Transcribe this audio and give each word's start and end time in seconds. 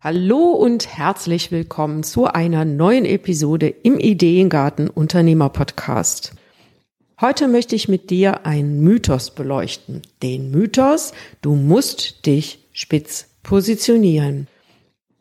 Hallo 0.00 0.52
und 0.52 0.96
herzlich 0.96 1.50
willkommen 1.50 2.04
zu 2.04 2.28
einer 2.28 2.64
neuen 2.64 3.04
Episode 3.04 3.66
im 3.66 3.98
Ideengarten 3.98 4.88
Unternehmer 4.88 5.48
Podcast. 5.48 6.34
Heute 7.20 7.48
möchte 7.48 7.74
ich 7.74 7.88
mit 7.88 8.08
dir 8.08 8.46
einen 8.46 8.80
Mythos 8.80 9.32
beleuchten. 9.32 10.02
Den 10.22 10.52
Mythos, 10.52 11.14
du 11.42 11.56
musst 11.56 12.26
dich 12.26 12.60
spitz 12.70 13.26
positionieren. 13.42 14.46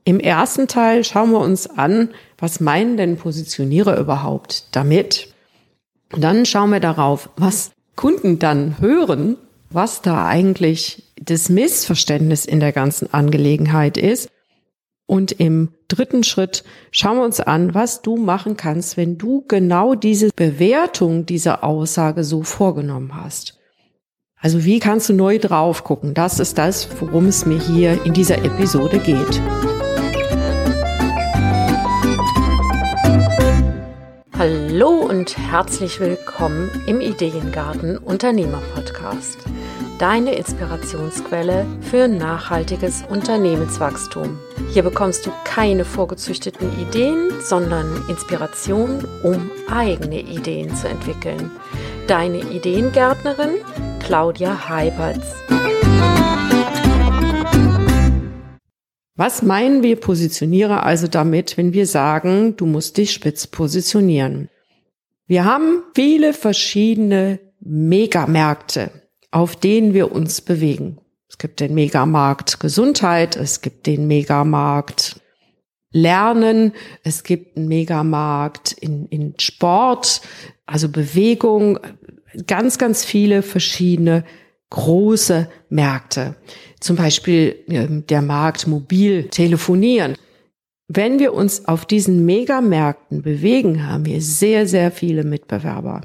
Im 0.03 0.19
ersten 0.19 0.67
Teil 0.67 1.03
schauen 1.03 1.31
wir 1.31 1.39
uns 1.39 1.67
an, 1.67 2.09
was 2.37 2.59
meinen 2.59 2.97
denn 2.97 3.17
Positionierer 3.17 3.97
überhaupt 3.97 4.75
damit? 4.75 5.33
Dann 6.11 6.45
schauen 6.45 6.69
wir 6.69 6.79
darauf, 6.79 7.31
was 7.35 7.71
Kunden 7.95 8.37
dann 8.37 8.79
hören, 8.79 9.37
was 9.71 10.03
da 10.03 10.27
eigentlich 10.27 11.11
das 11.19 11.49
Missverständnis 11.49 12.45
in 12.45 12.59
der 12.59 12.73
ganzen 12.73 13.11
Angelegenheit 13.11 13.97
ist 13.97 14.29
und 15.07 15.31
im 15.31 15.69
dritten 15.87 16.23
Schritt 16.23 16.63
schauen 16.91 17.17
wir 17.17 17.23
uns 17.23 17.39
an, 17.39 17.73
was 17.73 18.03
du 18.03 18.17
machen 18.17 18.57
kannst, 18.57 18.97
wenn 18.97 19.17
du 19.17 19.43
genau 19.47 19.95
diese 19.95 20.29
Bewertung 20.35 21.25
dieser 21.25 21.63
Aussage 21.63 22.23
so 22.23 22.43
vorgenommen 22.43 23.15
hast. 23.15 23.57
Also 24.39 24.65
wie 24.65 24.79
kannst 24.79 25.09
du 25.09 25.13
neu 25.13 25.39
drauf 25.39 25.83
gucken? 25.83 26.13
Das 26.13 26.39
ist 26.39 26.59
das, 26.59 26.87
worum 26.99 27.25
es 27.25 27.45
mir 27.45 27.59
hier 27.59 28.05
in 28.05 28.13
dieser 28.13 28.37
Episode 28.45 28.99
geht. 28.99 29.41
Hallo 34.37 34.89
und 34.89 35.35
herzlich 35.35 35.99
willkommen 35.99 36.69
im 36.85 37.01
Ideengarten 37.01 37.97
Unternehmer 37.97 38.61
Podcast. 38.75 39.39
Deine 39.97 40.35
Inspirationsquelle 40.35 41.65
für 41.81 42.07
nachhaltiges 42.07 43.03
Unternehmenswachstum. 43.09 44.37
Hier 44.77 44.83
bekommst 44.83 45.25
du 45.25 45.31
keine 45.43 45.85
vorgezüchteten 45.85 46.69
Ideen, 46.79 47.31
sondern 47.41 48.07
Inspiration, 48.09 49.07
um 49.23 49.49
eigene 49.67 50.19
Ideen 50.21 50.75
zu 50.75 50.87
entwickeln. 50.87 51.49
Deine 52.05 52.41
Ideengärtnerin 52.41 53.55
Claudia 53.99 54.69
Heiberts. 54.69 55.33
Was 59.15 59.41
meinen 59.41 59.81
wir 59.81 59.95
Positionierer 59.95 60.83
also 60.83 61.07
damit, 61.07 61.57
wenn 61.57 61.73
wir 61.73 61.87
sagen, 61.87 62.55
du 62.55 62.67
musst 62.67 62.97
dich 62.97 63.13
spitz 63.13 63.47
positionieren? 63.47 64.47
Wir 65.25 65.43
haben 65.43 65.85
viele 65.95 66.33
verschiedene 66.33 67.39
Megamärkte, 67.61 68.91
auf 69.31 69.55
denen 69.55 69.95
wir 69.95 70.11
uns 70.11 70.41
bewegen. 70.41 70.99
Es 71.37 71.43
gibt 71.43 71.59
den 71.59 71.75
Megamarkt 71.75 72.59
Gesundheit, 72.59 73.35
es 73.35 73.61
gibt 73.61 73.85
den 73.85 74.07
Megamarkt 74.07 75.21
Lernen, 75.91 76.73
es 77.03 77.21
gibt 77.21 77.55
einen 77.55 77.67
Megamarkt 77.67 78.71
in, 78.71 79.05
in 79.09 79.35
Sport, 79.39 80.21
also 80.65 80.89
Bewegung, 80.89 81.77
ganz, 82.47 82.79
ganz 82.79 83.05
viele 83.05 83.43
verschiedene 83.43 84.25
große 84.71 85.47
Märkte. 85.69 86.37
Zum 86.79 86.95
Beispiel 86.95 87.63
ähm, 87.67 88.07
der 88.07 88.23
Markt 88.23 88.65
mobil 88.65 89.29
telefonieren. 89.29 90.15
Wenn 90.87 91.19
wir 91.19 91.35
uns 91.35 91.67
auf 91.67 91.85
diesen 91.85 92.25
Megamärkten 92.25 93.21
bewegen, 93.21 93.85
haben 93.85 94.07
wir 94.07 94.23
sehr, 94.23 94.65
sehr 94.65 94.89
viele 94.89 95.23
Mitbewerber. 95.23 96.01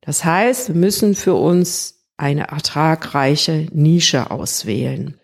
Das 0.00 0.24
heißt, 0.24 0.70
wir 0.70 0.74
müssen 0.74 1.14
für 1.14 1.34
uns 1.34 1.99
eine 2.20 2.48
ertragreiche 2.48 3.66
Nische 3.72 4.30
auswählen. 4.30 5.16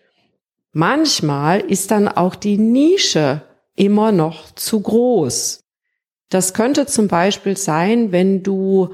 Manchmal 0.73 1.61
ist 1.61 1.91
dann 1.91 2.07
auch 2.07 2.35
die 2.35 2.57
Nische 2.57 3.41
immer 3.75 4.11
noch 4.11 4.53
zu 4.55 4.81
groß. 4.81 5.63
Das 6.29 6.53
könnte 6.53 6.85
zum 6.85 7.07
Beispiel 7.07 7.55
sein, 7.55 8.11
wenn 8.11 8.43
du, 8.43 8.89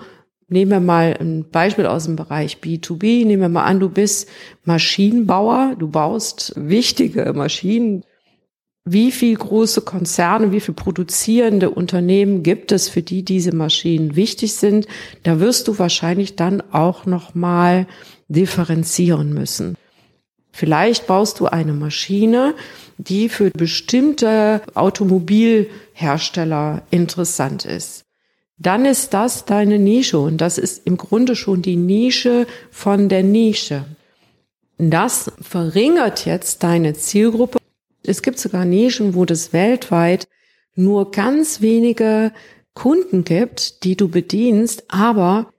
nehmen 0.47 0.71
wir 0.71 0.79
mal 0.79 1.17
ein 1.19 1.49
Beispiel 1.49 1.87
aus 1.87 2.05
dem 2.05 2.15
Bereich 2.15 2.57
B2B, 2.57 3.25
nehmen 3.25 3.41
wir 3.41 3.49
mal 3.49 3.63
an, 3.63 3.79
du 3.79 3.89
bist 3.89 4.29
Maschinenbauer, 4.65 5.75
du 5.79 5.89
baust 5.89 6.53
wichtige 6.55 7.33
Maschinen, 7.33 8.03
wie 8.85 9.11
viel 9.11 9.35
große 9.35 9.81
Konzerne, 9.81 10.51
wie 10.51 10.59
viel 10.59 10.73
produzierende 10.73 11.69
Unternehmen 11.69 12.43
gibt 12.43 12.73
es, 12.73 12.89
für 12.89 13.01
die 13.01 13.23
diese 13.23 13.55
Maschinen 13.55 14.17
wichtig 14.17 14.55
sind? 14.55 14.87
Da 15.23 15.39
wirst 15.39 15.69
du 15.69 15.79
wahrscheinlich 15.79 16.35
dann 16.35 16.61
auch 16.71 17.05
noch 17.05 17.33
mal 17.33 17.87
differenzieren 18.27 19.33
müssen. 19.33 19.77
Vielleicht 20.51 21.07
baust 21.07 21.39
du 21.39 21.45
eine 21.47 21.71
Maschine, 21.73 22.53
die 22.97 23.29
für 23.29 23.49
bestimmte 23.49 24.61
Automobilhersteller 24.75 26.83
interessant 26.91 27.65
ist. 27.65 28.03
Dann 28.59 28.85
ist 28.85 29.15
das 29.15 29.45
deine 29.45 29.79
Nische 29.79 30.19
und 30.19 30.37
das 30.37 30.57
ist 30.57 30.85
im 30.85 30.97
Grunde 30.97 31.35
schon 31.35 31.63
die 31.63 31.75
Nische 31.75 32.45
von 32.69 33.09
der 33.09 33.23
Nische. 33.23 33.85
Das 34.77 35.31
verringert 35.41 36.25
jetzt 36.25 36.63
deine 36.63 36.93
Zielgruppe 36.93 37.57
es 38.05 38.21
gibt 38.21 38.39
sogar 38.39 38.65
Nischen, 38.65 39.15
wo 39.15 39.25
das 39.25 39.53
weltweit 39.53 40.27
nur 40.75 41.11
ganz 41.11 41.61
wenige 41.61 42.31
Kunden 42.73 43.23
gibt, 43.23 43.83
die 43.83 43.95
du 43.95 44.09
bedienst, 44.09 44.85
aber 44.87 45.53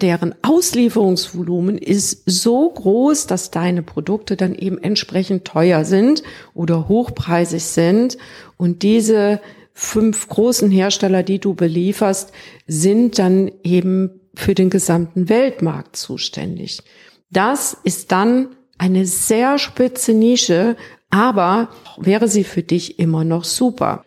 deren 0.00 0.34
Auslieferungsvolumen 0.42 1.78
ist 1.78 2.22
so 2.26 2.68
groß, 2.68 3.26
dass 3.26 3.50
deine 3.50 3.82
Produkte 3.82 4.36
dann 4.36 4.54
eben 4.54 4.78
entsprechend 4.78 5.46
teuer 5.46 5.84
sind 5.84 6.22
oder 6.52 6.88
hochpreisig 6.88 7.64
sind. 7.64 8.18
Und 8.58 8.82
diese 8.82 9.40
fünf 9.72 10.28
großen 10.28 10.70
Hersteller, 10.70 11.22
die 11.22 11.38
du 11.38 11.54
belieferst, 11.54 12.32
sind 12.66 13.18
dann 13.18 13.50
eben 13.62 14.20
für 14.34 14.54
den 14.54 14.68
gesamten 14.68 15.30
Weltmarkt 15.30 15.96
zuständig. 15.96 16.82
Das 17.30 17.76
ist 17.84 18.12
dann 18.12 18.48
eine 18.78 19.06
sehr 19.06 19.58
spitze 19.58 20.12
Nische, 20.12 20.76
aber 21.10 21.68
wäre 21.98 22.28
sie 22.28 22.44
für 22.44 22.62
dich 22.62 22.98
immer 22.98 23.24
noch 23.24 23.44
super. 23.44 24.04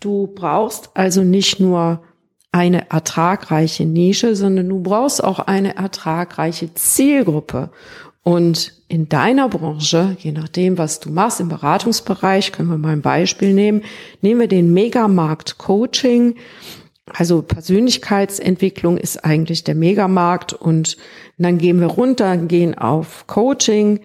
Du 0.00 0.28
brauchst 0.34 0.90
also 0.94 1.22
nicht 1.22 1.60
nur 1.60 2.02
eine 2.52 2.90
ertragreiche 2.90 3.84
Nische, 3.84 4.34
sondern 4.34 4.68
du 4.68 4.80
brauchst 4.80 5.22
auch 5.22 5.38
eine 5.38 5.76
ertragreiche 5.76 6.74
Zielgruppe. 6.74 7.70
Und 8.22 8.72
in 8.88 9.08
deiner 9.08 9.48
Branche, 9.48 10.16
je 10.18 10.32
nachdem, 10.32 10.76
was 10.76 11.00
du 11.00 11.10
machst, 11.10 11.40
im 11.40 11.48
Beratungsbereich, 11.48 12.52
können 12.52 12.68
wir 12.68 12.78
mal 12.78 12.92
ein 12.92 13.02
Beispiel 13.02 13.54
nehmen, 13.54 13.82
nehmen 14.20 14.40
wir 14.40 14.48
den 14.48 14.72
Megamarkt 14.72 15.58
Coaching. 15.58 16.34
Also 17.06 17.42
Persönlichkeitsentwicklung 17.42 18.98
ist 18.98 19.24
eigentlich 19.24 19.64
der 19.64 19.74
Megamarkt 19.74 20.52
und 20.52 20.96
dann 21.38 21.58
gehen 21.58 21.80
wir 21.80 21.86
runter, 21.86 22.36
gehen 22.36 22.76
auf 22.76 23.26
Coaching, 23.26 24.00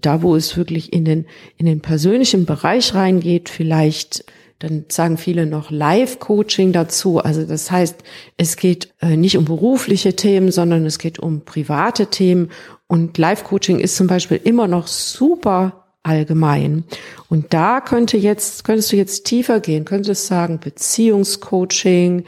da 0.00 0.22
wo 0.22 0.36
es 0.36 0.56
wirklich 0.56 0.92
in 0.92 1.04
den, 1.04 1.26
in 1.56 1.66
den 1.66 1.80
persönlichen 1.80 2.46
Bereich 2.46 2.94
reingeht, 2.94 3.48
vielleicht 3.48 4.24
dann 4.58 4.86
sagen 4.88 5.18
viele 5.18 5.44
noch 5.44 5.70
Live-Coaching 5.70 6.72
dazu. 6.72 7.18
Also 7.18 7.44
das 7.44 7.70
heißt, 7.70 7.96
es 8.38 8.56
geht 8.56 8.94
äh, 9.00 9.16
nicht 9.16 9.36
um 9.36 9.44
berufliche 9.44 10.16
Themen, 10.16 10.50
sondern 10.50 10.86
es 10.86 10.98
geht 10.98 11.18
um 11.18 11.42
private 11.42 12.06
Themen. 12.06 12.50
Und 12.86 13.18
Live-Coaching 13.18 13.78
ist 13.80 13.96
zum 13.96 14.06
Beispiel 14.06 14.40
immer 14.42 14.66
noch 14.66 14.86
super 14.86 15.84
allgemein. 16.02 16.84
Und 17.28 17.52
da 17.52 17.80
könnte 17.80 18.16
jetzt, 18.16 18.64
könntest 18.64 18.92
du 18.92 18.96
jetzt 18.96 19.26
tiefer 19.26 19.60
gehen, 19.60 19.84
könntest 19.84 20.26
sagen 20.26 20.58
Beziehungscoaching 20.58 22.24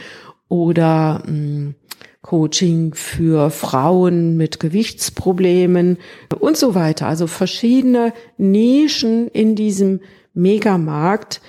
oder 0.48 1.22
mh, 1.24 1.28
hm, 1.28 1.74
Coaching 2.22 2.94
für 2.94 3.50
Frauen 3.50 4.36
mit 4.36 4.60
Gewichtsproblemen 4.60 5.98
und 6.38 6.56
so 6.56 6.74
weiter. 6.74 7.06
Also 7.06 7.26
verschiedene 7.26 8.12
Nischen 8.36 9.28
in 9.28 9.54
diesem 9.54 10.00
Megamarkt 10.34 11.40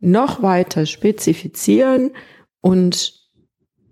noch 0.00 0.42
weiter 0.42 0.86
spezifizieren 0.86 2.10
und 2.60 3.14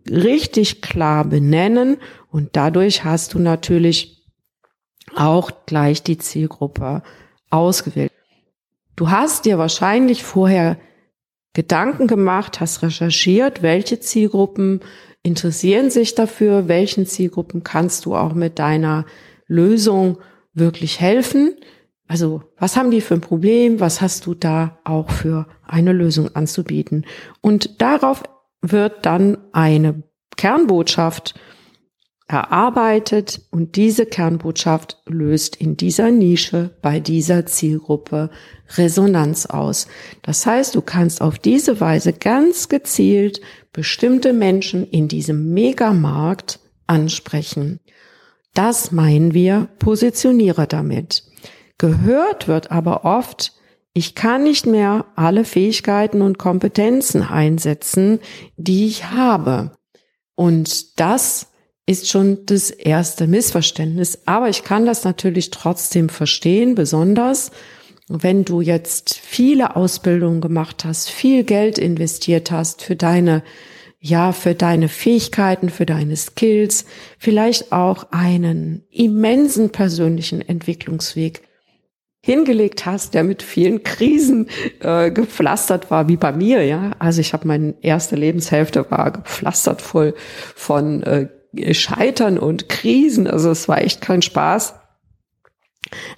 richtig 0.09 0.83
klar 0.83 1.25
benennen. 1.25 1.97
Und 2.31 2.51
dadurch 2.55 3.05
hast 3.05 3.35
du 3.35 3.39
natürlich 3.39 4.25
auch 5.15 5.51
gleich 5.67 6.03
die 6.03 6.19
Zielgruppe 6.19 7.03
ausgewählt. 7.51 8.13
Du 8.95 9.11
hast 9.11 9.45
dir 9.45 9.59
wahrscheinlich 9.59 10.23
vorher 10.23 10.79
Gedanken 11.57 12.07
gemacht, 12.07 12.61
hast 12.61 12.83
recherchiert, 12.83 13.63
welche 13.63 13.99
Zielgruppen 13.99 14.81
interessieren 15.23 15.89
sich 15.89 16.15
dafür, 16.15 16.69
welchen 16.69 17.07
Zielgruppen 17.07 17.63
kannst 17.63 18.05
du 18.05 18.15
auch 18.15 18.35
mit 18.35 18.59
deiner 18.59 19.07
Lösung 19.47 20.19
wirklich 20.53 21.01
helfen. 21.01 21.57
Also 22.07 22.43
was 22.59 22.77
haben 22.77 22.91
die 22.91 23.01
für 23.01 23.15
ein 23.15 23.23
Problem? 23.23 23.81
Was 23.81 24.03
hast 24.03 24.27
du 24.27 24.35
da 24.35 24.79
auch 24.85 25.09
für 25.09 25.47
eine 25.67 25.95
Lösung 25.95 26.37
anzubieten? 26.37 27.07
Und 27.41 27.81
darauf 27.81 28.23
wird 28.61 29.07
dann 29.07 29.39
eine 29.53 30.03
Kernbotschaft 30.37 31.41
erarbeitet 32.29 33.43
und 33.51 33.77
diese 33.77 34.05
Kernbotschaft 34.05 35.01
löst 35.07 35.57
in 35.57 35.77
dieser 35.77 36.11
Nische 36.11 36.77
bei 36.83 36.99
dieser 36.99 37.47
Zielgruppe 37.47 38.31
Resonanz 38.77 39.47
aus. 39.47 39.87
Das 40.23 40.45
heißt, 40.45 40.75
du 40.75 40.83
kannst 40.83 41.21
auf 41.21 41.39
diese 41.39 41.81
Weise 41.81 42.13
ganz 42.13 42.69
gezielt 42.69 43.41
bestimmte 43.73 44.33
Menschen 44.33 44.85
in 44.85 45.07
diesem 45.07 45.53
Megamarkt 45.53 46.59
ansprechen. 46.89 47.79
Das 48.55 48.91
meinen 48.91 49.33
wir 49.33 49.69
Positioniere 49.79 50.67
damit. 50.67 51.25
Gehört 51.79 52.49
wird 52.49 52.73
aber 52.73 53.05
oft, 53.05 53.53
ich 53.93 54.15
kann 54.15 54.43
nicht 54.43 54.67
mehr 54.67 55.07
alle 55.15 55.45
Fähigkeiten 55.45 56.23
und 56.23 56.39
Kompetenzen 56.39 57.23
einsetzen, 57.23 58.19
die 58.57 58.87
ich 58.87 59.11
habe. 59.11 59.73
Und 60.35 60.99
das 60.99 61.53
ist 61.87 62.09
schon 62.09 62.45
das 62.47 62.71
erste 62.71 63.29
Missverständnis. 63.29 64.19
Aber 64.27 64.49
ich 64.49 64.65
kann 64.65 64.87
das 64.87 65.05
natürlich 65.05 65.51
trotzdem 65.51 66.09
verstehen, 66.09 66.75
besonders 66.75 67.53
wenn 68.09 68.45
du 68.45 68.61
jetzt 68.61 69.17
viele 69.17 69.75
Ausbildungen 69.75 70.41
gemacht 70.41 70.85
hast, 70.85 71.11
viel 71.11 71.43
Geld 71.43 71.79
investiert 71.79 72.51
hast 72.53 72.83
für 72.83 72.95
deine, 72.95 73.43
ja, 73.99 74.33
für 74.33 74.55
deine 74.55 74.89
Fähigkeiten, 74.89 75.71
für 75.71 75.87
deine 75.87 76.17
Skills, 76.17 76.85
vielleicht 77.19 77.73
auch 77.73 78.07
einen 78.13 78.85
immensen 78.91 79.71
persönlichen 79.71 80.41
Entwicklungsweg 80.41 81.43
hingelegt 82.23 82.87
hast, 82.87 83.15
der 83.15 83.25
mit 83.25 83.43
vielen 83.43 83.83
Krisen 83.83 84.49
äh, 84.81 85.11
gepflastert 85.11 85.91
war, 85.91 86.09
wie 86.09 86.17
bei 86.17 86.33
mir, 86.33 86.65
ja. 86.65 86.93
Also 86.99 87.21
ich 87.21 87.33
habe 87.33 87.47
meine 87.47 87.75
erste 87.83 88.17
Lebenshälfte 88.17 88.89
war 88.91 89.13
gepflastert 89.13 89.83
voll 89.83 90.15
von 90.55 91.03
äh, 91.05 91.29
Scheitern 91.75 92.39
und 92.39 92.69
Krisen. 92.69 93.27
Also 93.27 93.51
es 93.51 93.69
war 93.69 93.83
echt 93.83 94.01
kein 94.01 94.23
Spaß. 94.23 94.75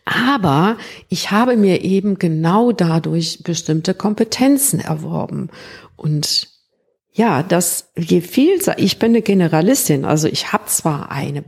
Aber 0.04 0.78
ich 1.08 1.30
habe 1.30 1.56
mir 1.56 1.82
eben 1.82 2.18
genau 2.18 2.72
dadurch 2.72 3.42
bestimmte 3.42 3.94
Kompetenzen 3.94 4.80
erworben. 4.80 5.50
Und 5.96 6.48
ja, 7.18 7.42
das 7.42 7.90
je 7.96 8.20
viel, 8.20 8.60
ich 8.76 9.00
bin 9.00 9.10
eine 9.10 9.22
Generalistin, 9.22 10.04
also 10.04 10.28
ich 10.28 10.52
habe 10.52 10.66
zwar 10.66 11.10
eine, 11.10 11.42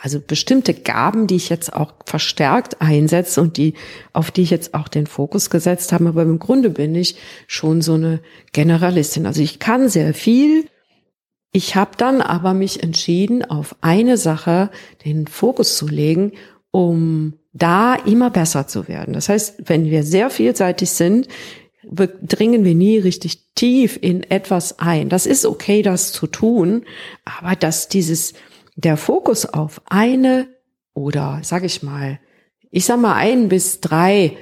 also 0.00 0.20
bestimmte 0.20 0.74
Gaben, 0.74 1.26
die 1.26 1.34
ich 1.34 1.48
jetzt 1.48 1.72
auch 1.72 1.92
verstärkt 2.06 2.80
einsetze 2.80 3.40
und 3.40 3.56
die, 3.56 3.74
auf 4.12 4.30
die 4.30 4.42
ich 4.42 4.50
jetzt 4.50 4.74
auch 4.74 4.86
den 4.86 5.08
Fokus 5.08 5.50
gesetzt 5.50 5.92
habe, 5.92 6.08
aber 6.08 6.22
im 6.22 6.38
Grunde 6.38 6.70
bin 6.70 6.94
ich 6.94 7.16
schon 7.48 7.82
so 7.82 7.94
eine 7.94 8.20
Generalistin. 8.52 9.26
Also 9.26 9.42
ich 9.42 9.58
kann 9.58 9.88
sehr 9.88 10.14
viel, 10.14 10.66
ich 11.52 11.76
habe 11.76 11.92
dann 11.96 12.20
aber 12.20 12.54
mich 12.54 12.82
entschieden, 12.82 13.44
auf 13.44 13.76
eine 13.80 14.16
Sache 14.16 14.70
den 15.04 15.26
Fokus 15.26 15.76
zu 15.76 15.88
legen, 15.88 16.32
um 16.70 17.34
da 17.52 17.94
immer 17.94 18.30
besser 18.30 18.66
zu 18.66 18.88
werden. 18.88 19.14
Das 19.14 19.28
heißt, 19.28 19.62
wenn 19.66 19.86
wir 19.86 20.02
sehr 20.04 20.30
vielseitig 20.30 20.90
sind, 20.90 21.28
dringen 21.90 22.64
wir 22.64 22.74
nie 22.74 22.98
richtig 22.98 23.54
tief 23.54 23.98
in 24.00 24.22
etwas 24.22 24.78
ein. 24.78 25.08
Das 25.08 25.26
ist 25.26 25.46
okay, 25.46 25.82
das 25.82 26.12
zu 26.12 26.26
tun, 26.26 26.84
aber 27.24 27.56
dass 27.56 27.88
dieses, 27.88 28.34
der 28.76 28.96
Fokus 28.96 29.46
auf 29.46 29.80
eine 29.86 30.48
oder, 30.92 31.40
sag 31.42 31.64
ich 31.64 31.82
mal, 31.82 32.20
ich 32.70 32.84
sag 32.84 33.00
mal 33.00 33.14
ein 33.14 33.48
bis 33.48 33.80
drei 33.80 34.36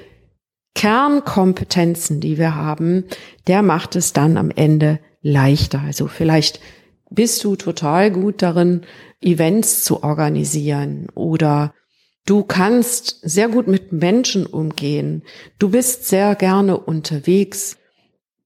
Kernkompetenzen, 0.75 2.19
die 2.19 2.37
wir 2.37 2.55
haben, 2.55 3.05
der 3.47 3.61
macht 3.61 3.95
es 3.95 4.11
dann 4.13 4.37
am 4.37 4.51
Ende 4.51 4.99
leichter. 5.21 5.81
Also 5.85 6.07
vielleicht 6.07 6.59
bist 7.09 7.43
du 7.43 7.55
total 7.55 8.11
gut 8.11 8.41
darin, 8.41 8.81
Events 9.21 9.83
zu 9.83 10.03
organisieren 10.03 11.07
oder 11.15 11.73
du 12.25 12.43
kannst 12.43 13.19
sehr 13.23 13.49
gut 13.49 13.67
mit 13.67 13.91
Menschen 13.91 14.45
umgehen. 14.45 15.23
Du 15.57 15.69
bist 15.69 16.05
sehr 16.07 16.35
gerne 16.35 16.77
unterwegs. 16.77 17.77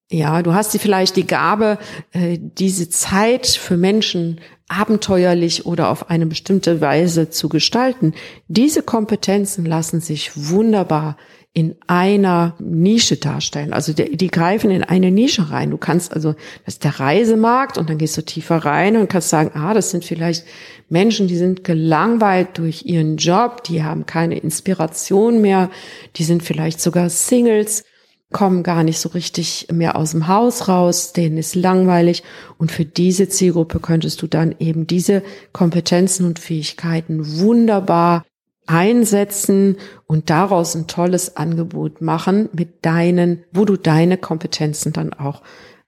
Ja, 0.10 0.42
du 0.42 0.54
hast 0.54 0.78
vielleicht 0.78 1.16
die 1.16 1.28
Gabe, 1.28 1.78
äh, 2.12 2.38
diese 2.40 2.90
Zeit 2.90 3.48
für 3.48 3.78
Menschen 3.78 4.42
abenteuerlich 4.68 5.66
oder 5.66 5.90
auf 5.90 6.10
eine 6.10 6.26
bestimmte 6.26 6.80
Weise 6.80 7.30
zu 7.30 7.50
gestalten. 7.50 8.14
Diese 8.48 8.84
Kompetenzen 8.84 9.66
lassen 9.66 10.00
sich 10.00 10.32
wunderbar 10.50 11.18
in 11.54 11.76
einer 11.86 12.56
Nische 12.60 13.18
darstellen. 13.18 13.74
Also 13.74 13.92
die, 13.92 14.16
die 14.16 14.30
greifen 14.30 14.72
in 14.72 14.84
eine 14.84 15.12
Nische 15.12 15.52
rein. 15.52 15.72
Du 15.72 15.78
kannst 15.78 16.14
also, 16.14 16.34
das 16.66 16.76
ist 16.76 16.84
der 16.86 17.00
Reisemarkt 17.00 17.78
und 17.78 17.90
dann 17.90 17.98
gehst 17.98 18.16
du 18.16 18.22
tiefer 18.22 18.58
rein 18.58 18.96
und 18.96 19.10
kannst 19.10 19.30
sagen, 19.30 19.52
ah, 19.54 19.74
das 19.74 19.92
sind 19.92 20.06
vielleicht 20.06 20.46
Menschen, 20.88 21.28
die 21.28 21.36
sind 21.36 21.66
gelangweilt 21.66 22.58
durch 22.58 22.86
ihren 22.86 23.18
Job, 23.18 23.64
die 23.64 23.84
haben 23.84 24.06
keine 24.06 24.38
Inspiration 24.38 25.42
mehr, 25.42 25.70
die 26.16 26.24
sind 26.24 26.42
vielleicht 26.42 26.80
sogar 26.80 27.10
Singles, 27.10 27.84
kommen 28.32 28.64
gar 28.64 28.84
nicht 28.84 29.00
so 29.00 29.10
richtig 29.10 29.68
mehr 29.72 29.98
aus 29.98 30.12
dem 30.12 30.30
Haus 30.30 30.70
raus, 30.70 31.12
denen 31.12 31.38
ist 31.38 31.56
langweilig 31.56 32.24
und 32.58 32.72
für 32.72 32.86
diese 32.86 33.28
Zielgruppe 33.28 33.82
könntest 33.82 34.22
du 34.22 34.28
dann 34.28 34.56
eben 34.60 34.88
diese 34.88 35.22
Kompetenzen 35.52 36.26
und 36.26 36.40
Fähigkeiten 36.40 37.40
wunderbar 37.40 38.24
einsetzen 38.72 39.78
und 40.08 40.30
daraus 40.30 40.76
ein 40.76 40.88
tolles 40.88 41.36
Angebot 41.36 42.02
machen 42.02 42.50
mit 42.54 42.86
deinen, 42.86 43.44
wo 43.52 43.66
du 43.66 43.76
deine 43.76 44.18
Kompetenzen 44.18 44.94
dann 44.94 45.14
auch 45.14 45.42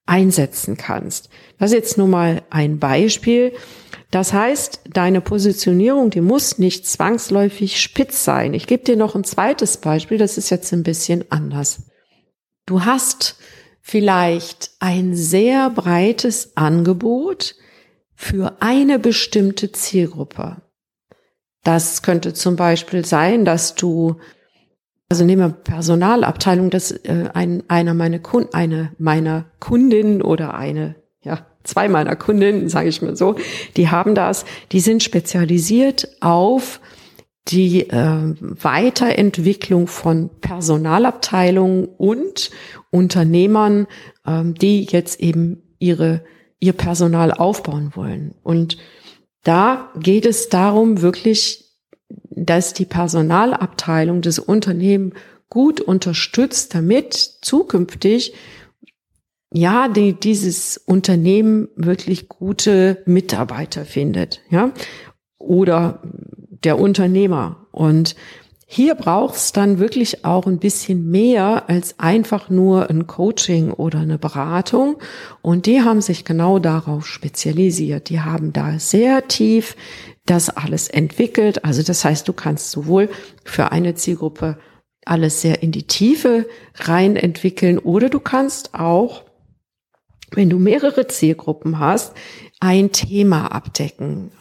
einsetzen 0.06 0.75
kannst. 0.75 1.30
Das 1.59 1.71
ist 1.71 1.75
jetzt 1.75 1.97
nur 1.97 2.09
mal 2.09 2.41
ein 2.50 2.80
Beispiel. 2.80 3.53
Das 4.12 4.33
heißt, 4.33 4.81
deine 4.91 5.21
Positionierung, 5.21 6.09
die 6.09 6.21
muss 6.21 6.59
nicht 6.59 6.85
zwangsläufig 6.85 7.80
spitz 7.80 8.25
sein. 8.25 8.53
Ich 8.53 8.68
gebe 8.68 8.83
dir 8.83 8.97
noch 8.97 9.15
ein 9.15 9.24
zweites 9.24 9.77
Beispiel, 9.77 10.18
das 10.18 10.38
ist 10.38 10.50
jetzt 10.50 10.74
ein 10.74 10.83
bisschen 10.83 11.24
anders. 11.31 11.83
Du 12.65 12.83
hast 12.83 13.38
vielleicht 13.81 14.71
ein 14.80 15.15
sehr 15.15 15.69
breites 15.69 16.57
Angebot 16.57 17.56
für 18.13 18.57
eine 18.59 19.00
bestimmte 19.00 19.71
Zielgruppe. 19.71 20.57
Das 21.63 22.01
könnte 22.01 22.33
zum 22.33 22.56
Beispiel 22.56 23.06
sein, 23.06 23.45
dass 23.45 23.75
du, 23.75 24.18
also 25.10 25.24
nehmen 25.24 25.42
wir 25.42 25.50
Personalabteilung, 25.50 26.69
dass 26.69 26.92
äh, 26.92 27.30
ein, 27.33 27.63
einer 27.69 27.94
meiner 27.94 28.19
Kunden, 28.19 28.54
eine 28.54 28.92
meiner 28.98 29.45
Kundinnen 29.60 30.21
oder 30.21 30.54
eine, 30.56 30.95
ja, 31.21 31.45
zwei 31.63 31.88
meiner 31.88 32.15
Kundinnen, 32.15 32.68
sage 32.68 32.89
ich 32.89 33.01
mal 33.01 33.15
so, 33.15 33.36
die 33.77 33.89
haben 33.89 34.15
das, 34.15 34.45
die 34.71 34.81
sind 34.81 35.04
spezialisiert 35.04 36.10
auf 36.19 36.81
die 37.48 37.89
äh, 37.89 38.36
Weiterentwicklung 38.39 39.88
von 39.88 40.30
Personalabteilungen 40.42 41.86
und 41.86 42.51
Unternehmern, 42.89 43.88
ähm, 44.25 44.56
die 44.56 44.83
jetzt 44.83 45.19
eben 45.19 45.64
ihre 45.80 46.23
ihr 46.64 46.73
Personal 46.73 47.33
aufbauen 47.33 47.92
wollen. 47.94 48.35
Und 48.42 48.78
da 49.44 49.92
geht 50.00 50.26
es 50.26 50.50
darum, 50.50 51.02
wirklich, 51.02 51.66
dass 52.30 52.73
die 52.73 52.85
Personalabteilung 52.85 54.21
des 54.21 54.40
Unternehmens 54.40 55.14
gut 55.50 55.81
unterstützt, 55.81 56.73
damit 56.73 57.14
zukünftig 57.14 58.33
ja, 59.54 59.88
die, 59.88 60.14
dieses 60.14 60.78
Unternehmen 60.78 61.68
wirklich 61.76 62.28
gute 62.28 63.04
Mitarbeiter 63.06 63.85
findet, 63.85 64.42
ja, 64.50 64.71
oder 65.38 66.02
der 66.64 66.80
Unternehmer. 66.80 67.68
Und 67.71 68.16
hier 68.73 68.95
braucht 68.95 69.35
es 69.35 69.51
dann 69.51 69.77
wirklich 69.77 70.25
auch 70.25 70.47
ein 70.47 70.57
bisschen 70.57 71.11
mehr 71.11 71.69
als 71.69 71.99
einfach 71.99 72.49
nur 72.49 72.89
ein 72.89 73.06
Coaching 73.06 73.71
oder 73.71 73.99
eine 73.99 74.18
Beratung. 74.18 74.97
Und 75.44 75.68
die 75.68 75.83
haben 75.83 76.01
sich 76.01 76.25
genau 76.25 76.57
darauf 76.57 77.06
spezialisiert. 77.06 78.09
Die 78.09 78.21
haben 78.21 78.51
da 78.51 78.80
sehr 78.80 79.27
tief 79.27 79.75
das 80.25 80.49
alles 80.49 80.87
entwickelt. 80.87 81.63
Also 81.63 81.83
das 81.83 82.03
heißt, 82.03 82.27
du 82.27 82.33
kannst 82.33 82.71
sowohl 82.71 83.09
für 83.44 83.71
eine 83.71 83.94
Zielgruppe 83.94 84.57
alles 85.06 85.42
sehr 85.42 85.61
in 85.61 85.71
die 85.71 85.85
Tiefe 85.85 86.47
rein 86.73 87.15
entwickeln 87.15 87.77
oder 87.77 88.09
du 88.09 88.19
kannst 88.19 88.73
auch, 88.73 89.23
wenn 90.31 90.49
du 90.49 90.57
mehrere 90.57 91.06
Zielgruppen 91.06 91.77
hast, 91.77 92.13
ein 92.59 92.92
Thema 92.92 93.51
abdecken. 93.51 94.31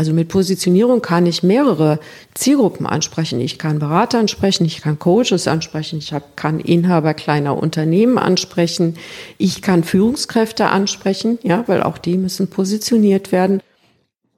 Also 0.00 0.14
mit 0.14 0.28
Positionierung 0.28 1.02
kann 1.02 1.26
ich 1.26 1.42
mehrere 1.42 2.00
Zielgruppen 2.32 2.86
ansprechen. 2.86 3.38
Ich 3.38 3.58
kann 3.58 3.80
Berater 3.80 4.18
ansprechen, 4.18 4.64
ich 4.64 4.80
kann 4.80 4.98
Coaches 4.98 5.46
ansprechen, 5.46 5.98
ich 5.98 6.14
kann 6.36 6.58
Inhaber 6.58 7.12
kleiner 7.12 7.62
Unternehmen 7.62 8.16
ansprechen, 8.16 8.96
ich 9.36 9.60
kann 9.60 9.84
Führungskräfte 9.84 10.68
ansprechen, 10.68 11.38
ja, 11.42 11.64
weil 11.66 11.82
auch 11.82 11.98
die 11.98 12.16
müssen 12.16 12.48
positioniert 12.48 13.30
werden. 13.30 13.60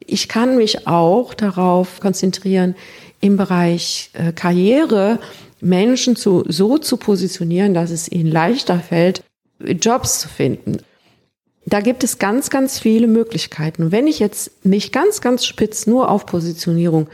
Ich 0.04 0.28
kann 0.28 0.57
mich 0.57 0.88
auch 0.88 1.33
darauf 1.33 2.00
konzentrieren, 2.00 2.75
im 3.21 3.37
Bereich 3.37 4.11
äh, 4.14 4.33
Karriere 4.33 5.21
Menschen 5.61 6.16
zu, 6.16 6.42
so 6.49 6.76
zu 6.78 6.97
positionieren, 6.97 7.73
dass 7.73 7.92
es 7.92 8.11
ihnen 8.11 8.33
leichter 8.33 8.81
fällt, 8.81 9.23
Jobs 9.61 10.19
zu 10.19 10.28
finden. 10.28 10.78
Da 11.66 11.81
gibt 11.81 12.04
es 12.04 12.19
ganz, 12.19 12.50
ganz 12.50 12.78
viele 12.78 13.07
Möglichkeiten. 13.07 13.85
Und 13.85 13.92
wenn 13.92 14.07
ich 14.07 14.19
jetzt 14.19 14.64
mich 14.64 14.92
ganz, 14.92 15.21
ganz 15.21 15.45
spitz 15.47 15.87
nur 15.87 16.11
auf 16.11 16.26
Positionierung 16.26 17.09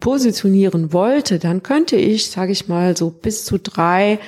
positionieren 0.00 0.92
wollte, 0.92 1.38
dann 1.38 1.62
könnte 1.62 1.96
ich, 1.96 2.30
sage 2.30 2.52
ich 2.52 2.68
mal, 2.68 2.96
so 2.96 3.10
bis 3.10 3.44
zu 3.44 3.58
drei 3.58 4.18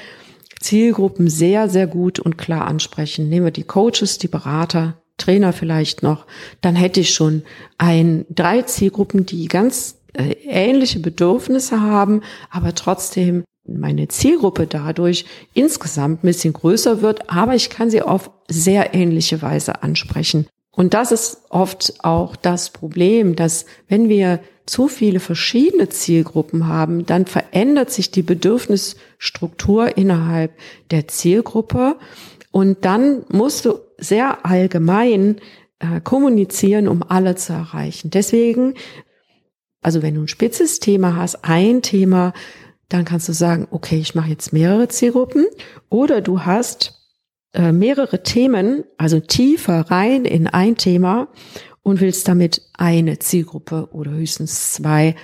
Zielgruppen 0.60 1.28
sehr, 1.28 1.68
sehr 1.68 1.86
gut 1.86 2.18
und 2.18 2.38
klar 2.38 2.66
ansprechen. 2.66 3.28
Nehmen 3.28 3.46
wir 3.46 3.52
die 3.52 3.64
Coaches, 3.64 4.18
die 4.18 4.28
Berater, 4.28 5.00
Trainer 5.18 5.52
vielleicht 5.52 6.02
noch. 6.02 6.26
Dann 6.60 6.74
hätte 6.74 7.00
ich 7.00 7.12
schon 7.12 7.42
ein, 7.76 8.24
drei 8.30 8.62
Zielgruppen, 8.62 9.26
die 9.26 9.46
ganz 9.46 9.98
äh, 10.14 10.34
ähnliche 10.46 11.00
Bedürfnisse 11.00 11.80
haben, 11.80 12.22
aber 12.50 12.74
trotzdem 12.74 13.44
meine 13.68 14.08
Zielgruppe 14.08 14.66
dadurch 14.66 15.24
insgesamt 15.54 16.24
ein 16.24 16.26
bisschen 16.26 16.52
größer 16.52 17.02
wird, 17.02 17.30
aber 17.30 17.54
ich 17.54 17.70
kann 17.70 17.90
sie 17.90 18.02
auf 18.02 18.30
sehr 18.48 18.94
ähnliche 18.94 19.42
Weise 19.42 19.82
ansprechen. 19.82 20.46
Und 20.70 20.94
das 20.94 21.12
ist 21.12 21.42
oft 21.50 21.94
auch 22.04 22.36
das 22.36 22.70
Problem, 22.70 23.36
dass 23.36 23.66
wenn 23.88 24.08
wir 24.08 24.40
zu 24.64 24.86
viele 24.86 25.18
verschiedene 25.18 25.88
Zielgruppen 25.88 26.68
haben, 26.68 27.04
dann 27.06 27.26
verändert 27.26 27.90
sich 27.90 28.10
die 28.10 28.22
Bedürfnisstruktur 28.22 29.96
innerhalb 29.96 30.52
der 30.90 31.08
Zielgruppe 31.08 31.96
und 32.50 32.84
dann 32.84 33.24
musst 33.28 33.64
du 33.64 33.80
sehr 33.98 34.46
allgemein 34.46 35.40
äh, 35.80 36.00
kommunizieren, 36.00 36.86
um 36.86 37.02
alle 37.02 37.34
zu 37.34 37.52
erreichen. 37.52 38.10
Deswegen, 38.10 38.74
also 39.82 40.02
wenn 40.02 40.14
du 40.14 40.22
ein 40.22 40.28
spitzes 40.28 40.80
Thema 40.80 41.16
hast, 41.16 41.44
ein 41.44 41.82
Thema, 41.82 42.32
dann 42.88 43.04
kannst 43.04 43.28
du 43.28 43.32
sagen, 43.32 43.68
okay, 43.70 43.98
ich 43.98 44.14
mache 44.14 44.30
jetzt 44.30 44.52
mehrere 44.52 44.88
Zielgruppen 44.88 45.46
oder 45.88 46.20
du 46.20 46.42
hast 46.44 46.98
äh, 47.52 47.72
mehrere 47.72 48.22
Themen, 48.22 48.84
also 48.96 49.20
tiefer 49.20 49.90
rein 49.90 50.24
in 50.24 50.46
ein 50.46 50.76
Thema 50.76 51.28
und 51.82 52.00
willst 52.00 52.28
damit 52.28 52.62
eine 52.74 53.18
Zielgruppe 53.18 53.88
oder 53.92 54.12
höchstens 54.12 54.72
zwei, 54.72 55.14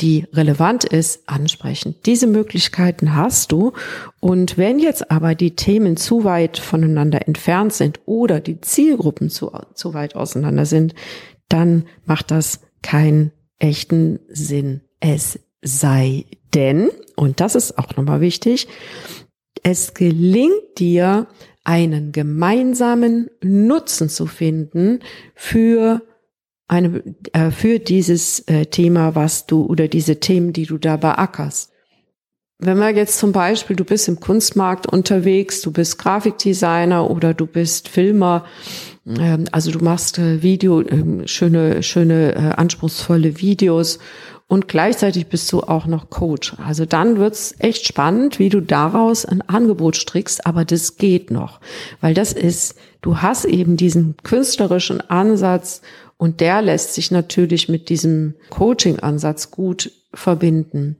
die 0.00 0.26
relevant 0.32 0.84
ist, 0.84 1.28
ansprechen. 1.28 1.94
Diese 2.06 2.26
Möglichkeiten 2.26 3.14
hast 3.14 3.52
du. 3.52 3.72
Und 4.20 4.58
wenn 4.58 4.78
jetzt 4.78 5.10
aber 5.10 5.34
die 5.34 5.54
Themen 5.54 5.96
zu 5.96 6.24
weit 6.24 6.58
voneinander 6.58 7.28
entfernt 7.28 7.72
sind 7.72 8.00
oder 8.06 8.40
die 8.40 8.60
Zielgruppen 8.60 9.30
zu, 9.30 9.52
zu 9.74 9.94
weit 9.94 10.16
auseinander 10.16 10.66
sind, 10.66 10.94
dann 11.48 11.84
macht 12.04 12.30
das 12.30 12.60
keinen 12.82 13.32
echten 13.58 14.18
Sinn. 14.28 14.80
Es 14.98 15.38
sei 15.60 16.24
denn, 16.54 16.90
und 17.16 17.40
das 17.40 17.54
ist 17.54 17.78
auch 17.78 17.96
nochmal 17.96 18.20
wichtig, 18.20 18.68
es 19.62 19.94
gelingt 19.94 20.78
dir, 20.78 21.26
einen 21.64 22.12
gemeinsamen 22.12 23.30
Nutzen 23.40 24.08
zu 24.08 24.26
finden 24.26 25.00
für 25.34 26.02
eine, 26.66 27.02
äh, 27.32 27.50
für 27.50 27.78
dieses 27.78 28.40
äh, 28.48 28.66
Thema, 28.66 29.14
was 29.14 29.46
du 29.46 29.64
oder 29.66 29.88
diese 29.88 30.18
Themen, 30.18 30.52
die 30.52 30.66
du 30.66 30.78
da 30.78 30.96
beackerst. 30.96 31.70
Wenn 32.58 32.78
wir 32.78 32.90
jetzt 32.90 33.18
zum 33.18 33.32
Beispiel, 33.32 33.76
du 33.76 33.84
bist 33.84 34.08
im 34.08 34.20
Kunstmarkt 34.20 34.86
unterwegs, 34.86 35.60
du 35.62 35.72
bist 35.72 35.98
Grafikdesigner 35.98 37.10
oder 37.10 37.34
du 37.34 37.46
bist 37.46 37.88
Filmer, 37.88 38.44
äh, 39.06 39.38
also 39.52 39.70
du 39.70 39.84
machst 39.84 40.18
äh, 40.18 40.42
Video, 40.42 40.80
äh, 40.80 41.28
schöne, 41.28 41.82
schöne, 41.82 42.34
äh, 42.34 42.38
anspruchsvolle 42.56 43.38
Videos 43.40 43.98
und 44.48 44.68
gleichzeitig 44.68 45.28
bist 45.28 45.50
du 45.52 45.60
auch 45.60 45.86
noch 45.86 46.10
Coach. 46.10 46.54
Also 46.58 46.84
dann 46.84 47.16
wird's 47.16 47.54
echt 47.58 47.86
spannend, 47.86 48.38
wie 48.38 48.48
du 48.48 48.60
daraus 48.60 49.24
ein 49.24 49.40
Angebot 49.42 49.96
strickst, 49.96 50.46
aber 50.46 50.64
das 50.64 50.96
geht 50.96 51.30
noch, 51.30 51.60
weil 52.00 52.14
das 52.14 52.32
ist, 52.32 52.74
du 53.00 53.22
hast 53.22 53.44
eben 53.44 53.76
diesen 53.76 54.16
künstlerischen 54.22 55.00
Ansatz 55.00 55.82
und 56.18 56.40
der 56.40 56.62
lässt 56.62 56.94
sich 56.94 57.10
natürlich 57.10 57.68
mit 57.68 57.88
diesem 57.88 58.34
Coaching-Ansatz 58.50 59.50
gut 59.50 59.90
verbinden. 60.14 60.96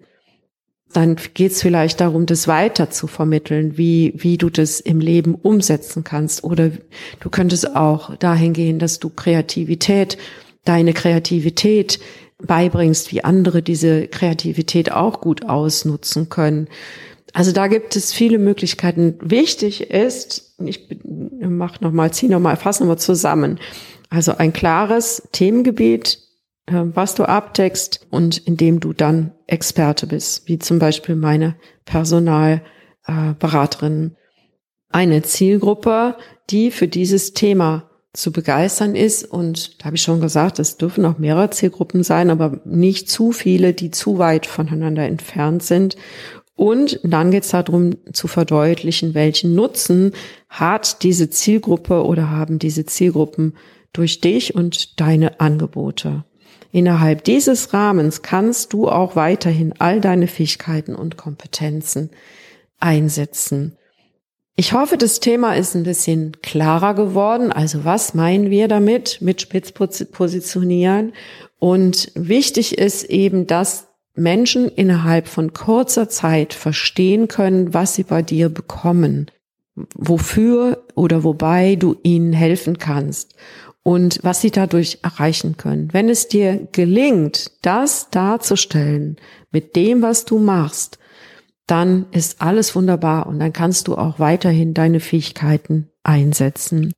Dann 0.92 1.16
geht's 1.34 1.62
vielleicht 1.62 2.00
darum, 2.00 2.26
das 2.26 2.48
weiter 2.48 2.90
zu 2.90 3.06
vermitteln, 3.06 3.78
wie, 3.78 4.12
wie 4.16 4.36
du 4.36 4.50
das 4.50 4.80
im 4.80 5.00
Leben 5.00 5.34
umsetzen 5.34 6.04
kannst. 6.04 6.44
Oder 6.44 6.72
du 7.20 7.30
könntest 7.30 7.74
auch 7.76 8.16
dahin 8.16 8.52
gehen, 8.52 8.78
dass 8.78 8.98
du 8.98 9.08
Kreativität, 9.08 10.18
deine 10.64 10.92
Kreativität 10.92 11.98
beibringst, 12.46 13.12
wie 13.12 13.24
andere 13.24 13.62
diese 13.62 14.08
Kreativität 14.08 14.92
auch 14.92 15.20
gut 15.20 15.48
ausnutzen 15.48 16.28
können. 16.28 16.68
Also 17.32 17.52
da 17.52 17.66
gibt 17.66 17.96
es 17.96 18.12
viele 18.12 18.38
Möglichkeiten. 18.38 19.16
Wichtig 19.22 19.90
ist, 19.90 20.54
ich 20.64 20.88
mach 21.40 21.80
noch 21.80 21.92
mal, 21.92 22.12
zieh 22.12 22.28
noch 22.28 22.40
mal, 22.40 22.56
fasse 22.56 22.82
noch 22.82 22.88
mal 22.88 22.98
zusammen. 22.98 23.58
Also 24.10 24.36
ein 24.36 24.52
klares 24.52 25.26
Themengebiet, 25.32 26.18
äh, 26.66 26.82
was 26.84 27.14
du 27.14 27.24
abdeckst 27.24 28.06
und 28.10 28.36
in 28.38 28.58
dem 28.58 28.80
du 28.80 28.92
dann 28.92 29.32
Experte 29.46 30.06
bist, 30.06 30.46
wie 30.48 30.58
zum 30.58 30.78
Beispiel 30.78 31.16
meine 31.16 31.56
Personalberaterin. 31.86 34.16
Eine 34.90 35.22
Zielgruppe, 35.22 36.16
die 36.50 36.70
für 36.70 36.88
dieses 36.88 37.32
Thema 37.32 37.88
zu 38.12 38.32
begeistern 38.32 38.94
ist. 38.94 39.24
Und 39.24 39.80
da 39.80 39.86
habe 39.86 39.96
ich 39.96 40.02
schon 40.02 40.20
gesagt, 40.20 40.58
es 40.58 40.76
dürfen 40.76 41.04
auch 41.06 41.18
mehrere 41.18 41.50
Zielgruppen 41.50 42.02
sein, 42.02 42.30
aber 42.30 42.60
nicht 42.64 43.08
zu 43.08 43.32
viele, 43.32 43.72
die 43.72 43.90
zu 43.90 44.18
weit 44.18 44.46
voneinander 44.46 45.06
entfernt 45.06 45.62
sind. 45.62 45.96
Und 46.54 47.00
dann 47.02 47.30
geht 47.30 47.44
es 47.44 47.50
darum 47.50 47.96
zu 48.12 48.28
verdeutlichen, 48.28 49.14
welchen 49.14 49.54
Nutzen 49.54 50.12
hat 50.48 51.02
diese 51.02 51.30
Zielgruppe 51.30 52.04
oder 52.04 52.30
haben 52.30 52.58
diese 52.58 52.84
Zielgruppen 52.84 53.54
durch 53.92 54.20
dich 54.20 54.54
und 54.54 55.00
deine 55.00 55.40
Angebote. 55.40 56.24
Innerhalb 56.70 57.24
dieses 57.24 57.74
Rahmens 57.74 58.22
kannst 58.22 58.72
du 58.72 58.88
auch 58.88 59.16
weiterhin 59.16 59.74
all 59.78 60.00
deine 60.00 60.26
Fähigkeiten 60.26 60.94
und 60.94 61.16
Kompetenzen 61.16 62.10
einsetzen. 62.80 63.76
Ich 64.54 64.74
hoffe, 64.74 64.98
das 64.98 65.20
Thema 65.20 65.54
ist 65.54 65.74
ein 65.74 65.82
bisschen 65.82 66.36
klarer 66.42 66.94
geworden. 66.94 67.52
Also 67.52 67.84
was 67.84 68.12
meinen 68.12 68.50
wir 68.50 68.68
damit 68.68 69.18
mit 69.20 69.40
Spitzpositionieren? 69.40 71.14
Und 71.58 72.12
wichtig 72.14 72.76
ist 72.76 73.04
eben, 73.04 73.46
dass 73.46 73.88
Menschen 74.14 74.68
innerhalb 74.68 75.26
von 75.26 75.54
kurzer 75.54 76.08
Zeit 76.08 76.52
verstehen 76.52 77.28
können, 77.28 77.72
was 77.72 77.94
sie 77.94 78.02
bei 78.02 78.20
dir 78.20 78.50
bekommen, 78.50 79.30
wofür 79.94 80.84
oder 80.94 81.24
wobei 81.24 81.76
du 81.76 81.96
ihnen 82.02 82.34
helfen 82.34 82.76
kannst 82.76 83.34
und 83.82 84.18
was 84.22 84.42
sie 84.42 84.50
dadurch 84.50 84.98
erreichen 85.02 85.56
können. 85.56 85.88
Wenn 85.92 86.10
es 86.10 86.28
dir 86.28 86.68
gelingt, 86.72 87.52
das 87.62 88.10
darzustellen 88.10 89.16
mit 89.50 89.76
dem, 89.76 90.02
was 90.02 90.26
du 90.26 90.38
machst, 90.38 90.98
dann 91.66 92.06
ist 92.10 92.42
alles 92.42 92.74
wunderbar 92.74 93.26
und 93.26 93.38
dann 93.38 93.52
kannst 93.52 93.88
du 93.88 93.96
auch 93.96 94.18
weiterhin 94.18 94.74
deine 94.74 95.00
Fähigkeiten 95.00 95.90
einsetzen. 96.02 96.92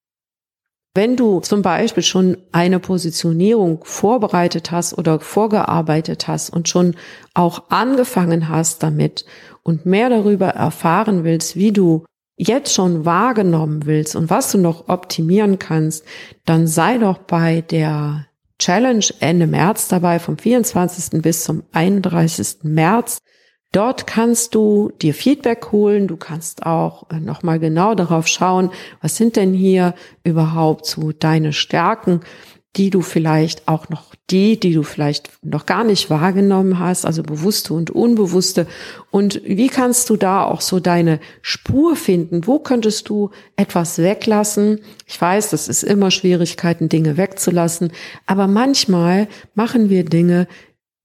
Wenn 0.96 1.16
du 1.16 1.40
zum 1.40 1.62
Beispiel 1.62 2.04
schon 2.04 2.36
eine 2.52 2.78
Positionierung 2.78 3.80
vorbereitet 3.82 4.70
hast 4.70 4.96
oder 4.96 5.18
vorgearbeitet 5.18 6.28
hast 6.28 6.50
und 6.50 6.68
schon 6.68 6.94
auch 7.34 7.64
angefangen 7.70 8.48
hast 8.48 8.82
damit 8.84 9.26
und 9.64 9.86
mehr 9.86 10.08
darüber 10.08 10.50
erfahren 10.50 11.24
willst, 11.24 11.56
wie 11.56 11.72
du 11.72 12.04
jetzt 12.36 12.72
schon 12.72 13.04
wahrgenommen 13.04 13.86
willst 13.86 14.14
und 14.14 14.30
was 14.30 14.52
du 14.52 14.58
noch 14.58 14.88
optimieren 14.88 15.58
kannst, 15.58 16.04
dann 16.44 16.68
sei 16.68 16.98
doch 16.98 17.18
bei 17.18 17.60
der 17.60 18.26
Challenge 18.60 19.04
Ende 19.18 19.48
März 19.48 19.88
dabei, 19.88 20.20
vom 20.20 20.38
24. 20.38 21.20
bis 21.20 21.42
zum 21.42 21.64
31. 21.72 22.58
März. 22.62 23.18
Dort 23.74 24.06
kannst 24.06 24.54
du 24.54 24.92
dir 25.02 25.14
Feedback 25.14 25.72
holen. 25.72 26.06
Du 26.06 26.16
kannst 26.16 26.64
auch 26.64 27.10
äh, 27.10 27.18
nochmal 27.18 27.58
genau 27.58 27.96
darauf 27.96 28.28
schauen, 28.28 28.70
was 29.02 29.16
sind 29.16 29.34
denn 29.34 29.52
hier 29.52 29.94
überhaupt 30.22 30.86
so 30.86 31.10
deine 31.10 31.52
Stärken, 31.52 32.20
die 32.76 32.90
du 32.90 33.00
vielleicht 33.00 33.66
auch 33.66 33.88
noch 33.88 34.14
die, 34.30 34.60
die 34.60 34.74
du 34.74 34.84
vielleicht 34.84 35.30
noch 35.42 35.66
gar 35.66 35.82
nicht 35.82 36.08
wahrgenommen 36.08 36.78
hast, 36.78 37.04
also 37.04 37.24
bewusste 37.24 37.74
und 37.74 37.90
unbewusste. 37.90 38.68
Und 39.10 39.42
wie 39.44 39.66
kannst 39.66 40.08
du 40.08 40.16
da 40.16 40.44
auch 40.44 40.60
so 40.60 40.78
deine 40.78 41.18
Spur 41.42 41.96
finden? 41.96 42.46
Wo 42.46 42.60
könntest 42.60 43.08
du 43.08 43.30
etwas 43.56 43.98
weglassen? 43.98 44.82
Ich 45.04 45.20
weiß, 45.20 45.50
das 45.50 45.66
ist 45.66 45.82
immer 45.82 46.12
Schwierigkeiten, 46.12 46.88
Dinge 46.88 47.16
wegzulassen. 47.16 47.90
Aber 48.26 48.46
manchmal 48.46 49.26
machen 49.56 49.90
wir 49.90 50.04
Dinge, 50.04 50.46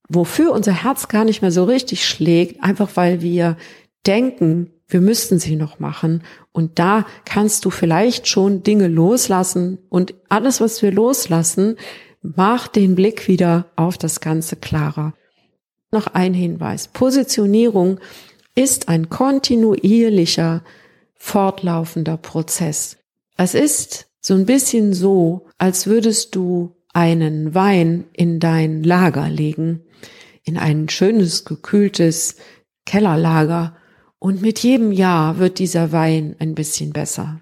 wofür 0.10 0.52
unser 0.52 0.84
Herz 0.84 1.08
gar 1.08 1.24
nicht 1.24 1.42
mehr 1.42 1.52
so 1.52 1.64
richtig 1.64 2.06
schlägt, 2.08 2.64
einfach 2.64 2.90
weil 2.96 3.22
wir 3.22 3.58
denken, 4.06 4.72
wir 4.88 5.02
müssten 5.02 5.40
sie 5.40 5.56
noch 5.56 5.80
machen. 5.80 6.24
Und 6.52 6.80
da 6.80 7.06
kannst 7.26 7.64
du 7.64 7.70
vielleicht 7.70 8.28
schon 8.28 8.64
Dinge 8.64 8.88
loslassen 8.88 9.78
und 9.90 10.16
alles, 10.28 10.60
was 10.60 10.82
wir 10.82 10.92
loslassen, 10.92 11.78
macht 12.22 12.76
den 12.76 12.96
Blick 12.96 13.28
wieder 13.28 13.68
auf 13.76 13.98
das 13.98 14.20
Ganze 14.20 14.56
klarer. 14.56 15.14
Noch 15.92 16.08
ein 16.08 16.34
Hinweis. 16.34 16.88
Positionierung 16.88 18.00
ist 18.56 18.90
ein 18.90 19.10
kontinuierlicher, 19.10 20.64
fortlaufender 21.16 22.18
Prozess. 22.18 22.98
Es 23.38 23.54
ist 23.54 24.08
so 24.20 24.34
ein 24.34 24.46
bisschen 24.46 24.94
so, 24.94 25.48
als 25.58 25.88
würdest 25.88 26.36
du 26.36 26.76
einen 26.94 27.54
Wein 27.54 28.06
in 28.14 28.40
dein 28.40 28.84
Lager 28.84 29.30
legen, 29.30 29.82
in 30.44 30.58
ein 30.58 30.90
schönes, 30.90 31.46
gekühltes 31.46 32.36
Kellerlager, 32.86 33.76
und 34.22 34.42
mit 34.42 34.60
jedem 34.60 34.92
Jahr 34.92 35.40
wird 35.40 35.60
dieser 35.60 35.94
Wein 35.94 36.36
ein 36.40 36.54
bisschen 36.54 36.92
besser. 36.92 37.40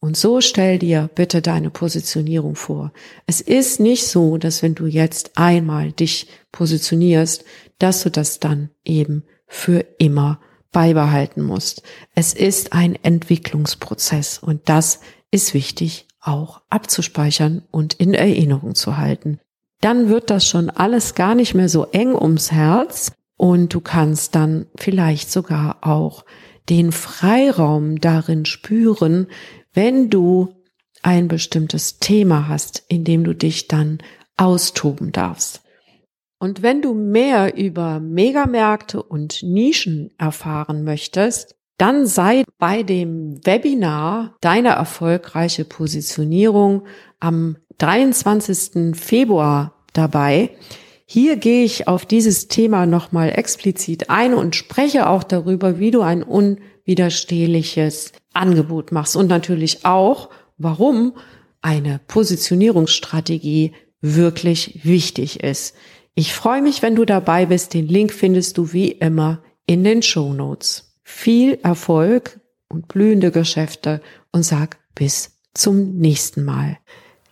Und 0.00 0.16
so 0.16 0.40
stell 0.40 0.78
dir 0.78 1.10
bitte 1.14 1.42
deine 1.42 1.70
Positionierung 1.70 2.54
vor. 2.54 2.92
Es 3.26 3.40
ist 3.40 3.78
nicht 3.78 4.06
so, 4.06 4.38
dass 4.38 4.62
wenn 4.62 4.74
du 4.74 4.86
jetzt 4.86 5.32
einmal 5.34 5.92
dich 5.92 6.28
positionierst, 6.50 7.44
dass 7.78 8.02
du 8.04 8.10
das 8.10 8.40
dann 8.40 8.70
eben 8.84 9.24
für 9.46 9.84
immer 9.98 10.40
beibehalten 10.72 11.42
musst. 11.42 11.82
Es 12.14 12.32
ist 12.32 12.72
ein 12.72 12.96
Entwicklungsprozess 13.02 14.38
und 14.38 14.68
das 14.68 15.00
ist 15.30 15.52
wichtig 15.52 16.07
auch 16.28 16.60
abzuspeichern 16.68 17.62
und 17.70 17.94
in 17.94 18.14
Erinnerung 18.14 18.74
zu 18.74 18.96
halten. 18.96 19.40
Dann 19.80 20.08
wird 20.08 20.30
das 20.30 20.46
schon 20.46 20.70
alles 20.70 21.14
gar 21.14 21.34
nicht 21.34 21.54
mehr 21.54 21.68
so 21.68 21.86
eng 21.86 22.14
ums 22.14 22.52
Herz 22.52 23.12
und 23.36 23.72
du 23.72 23.80
kannst 23.80 24.34
dann 24.34 24.66
vielleicht 24.76 25.30
sogar 25.30 25.78
auch 25.80 26.24
den 26.68 26.92
Freiraum 26.92 28.00
darin 28.00 28.44
spüren, 28.44 29.28
wenn 29.72 30.10
du 30.10 30.54
ein 31.02 31.28
bestimmtes 31.28 31.98
Thema 31.98 32.48
hast, 32.48 32.84
in 32.88 33.04
dem 33.04 33.24
du 33.24 33.34
dich 33.34 33.68
dann 33.68 33.98
austoben 34.36 35.12
darfst. 35.12 35.62
Und 36.40 36.62
wenn 36.62 36.82
du 36.82 36.94
mehr 36.94 37.56
über 37.56 38.00
Megamärkte 38.00 39.02
und 39.02 39.42
Nischen 39.42 40.10
erfahren 40.18 40.84
möchtest, 40.84 41.56
dann 41.78 42.06
sei 42.06 42.44
bei 42.58 42.82
dem 42.82 43.40
Webinar 43.44 44.36
Deine 44.40 44.70
erfolgreiche 44.70 45.64
Positionierung 45.64 46.82
am 47.20 47.56
23. 47.78 48.96
Februar 48.96 49.72
dabei. 49.92 50.50
Hier 51.06 51.36
gehe 51.36 51.64
ich 51.64 51.88
auf 51.88 52.04
dieses 52.04 52.48
Thema 52.48 52.84
nochmal 52.84 53.30
explizit 53.30 54.10
ein 54.10 54.34
und 54.34 54.56
spreche 54.56 55.08
auch 55.08 55.22
darüber, 55.22 55.78
wie 55.78 55.90
du 55.90 56.02
ein 56.02 56.22
unwiderstehliches 56.22 58.12
Angebot 58.34 58.92
machst 58.92 59.16
und 59.16 59.28
natürlich 59.28 59.86
auch, 59.86 60.28
warum 60.58 61.14
eine 61.62 62.00
Positionierungsstrategie 62.08 63.72
wirklich 64.00 64.80
wichtig 64.84 65.42
ist. 65.42 65.74
Ich 66.14 66.34
freue 66.34 66.62
mich, 66.62 66.82
wenn 66.82 66.96
du 66.96 67.04
dabei 67.04 67.46
bist. 67.46 67.74
Den 67.74 67.86
Link 67.86 68.12
findest 68.12 68.58
du 68.58 68.72
wie 68.72 68.90
immer 68.90 69.42
in 69.66 69.84
den 69.84 70.02
Show 70.02 70.32
Notes. 70.34 70.87
Viel 71.10 71.58
Erfolg 71.62 72.38
und 72.68 72.86
blühende 72.86 73.32
Geschäfte 73.32 74.02
und 74.30 74.42
sag 74.44 74.76
bis 74.94 75.32
zum 75.54 75.96
nächsten 75.96 76.44
Mal. 76.44 76.76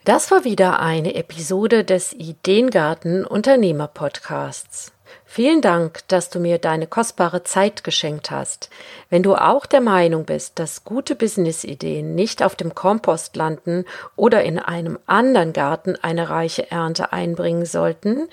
Das 0.05 0.31
war 0.31 0.45
wieder 0.45 0.81
eine 0.81 1.15
Episode 1.15 1.85
des 1.85 2.15
Ideengarten 2.15 3.25
Unternehmer 3.25 3.87
Podcasts. 3.87 4.93
Vielen 5.27 5.61
Dank, 5.61 6.01
dass 6.09 6.31
du 6.31 6.41
mir 6.41 6.59
deine 6.59 6.87
kostbare 6.87 7.45
Zeit 7.45 7.85
geschenkt 7.85 8.31
hast. 8.31 8.71
Wenn 9.11 9.23
du 9.23 9.37
auch 9.37 9.67
der 9.67 9.83
Meinung 9.83 10.25
bist, 10.25 10.59
dass 10.59 10.85
gute 10.85 11.15
Businessideen 11.15 12.15
nicht 12.15 12.43
auf 12.43 12.57
dem 12.57 12.75
Kompost 12.75 13.37
landen 13.37 13.85
oder 14.17 14.43
in 14.43 14.59
einem 14.59 14.99
anderen 15.07 15.53
Garten 15.53 15.97
eine 16.01 16.31
reiche 16.31 16.71
Ernte 16.71 17.13
einbringen 17.13 17.67
sollten, 17.67 18.27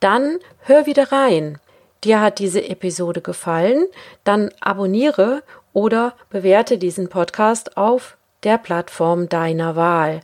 dann 0.00 0.38
hör 0.60 0.86
wieder 0.86 1.12
rein. 1.12 1.58
Dir 2.04 2.20
hat 2.20 2.38
diese 2.38 2.68
Episode 2.68 3.20
gefallen, 3.20 3.86
dann 4.24 4.50
abonniere 4.60 5.42
oder 5.72 6.14
bewerte 6.30 6.78
diesen 6.78 7.08
Podcast 7.08 7.76
auf 7.76 8.16
der 8.44 8.58
Plattform 8.58 9.28
deiner 9.28 9.76
Wahl 9.76 10.20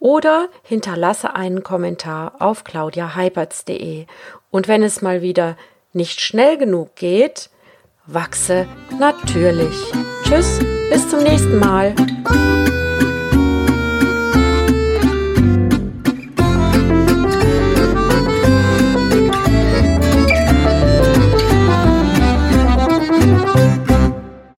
oder 0.00 0.48
hinterlasse 0.62 1.34
einen 1.34 1.62
Kommentar 1.62 2.34
auf 2.40 2.64
claudiaheipertz.de. 2.64 4.06
Und 4.50 4.66
wenn 4.66 4.82
es 4.82 5.02
mal 5.02 5.22
wieder 5.22 5.56
nicht 5.92 6.20
schnell 6.20 6.56
genug 6.56 6.96
geht, 6.96 7.50
wachse 8.06 8.66
natürlich. 8.98 9.76
Tschüss, 10.24 10.58
bis 10.90 11.08
zum 11.08 11.20
nächsten 11.22 11.58
Mal. 11.58 11.94